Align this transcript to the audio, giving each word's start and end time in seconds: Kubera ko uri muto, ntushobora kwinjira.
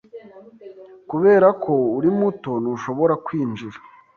Kubera 1.09 1.47
ko 1.63 1.73
uri 1.97 2.09
muto, 2.19 2.51
ntushobora 2.63 3.13
kwinjira. 3.25 3.77